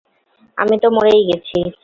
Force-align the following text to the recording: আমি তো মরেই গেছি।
আমি 0.57 0.75
তো 0.79 0.87
মরেই 0.89 1.21
গেছি। 1.29 1.59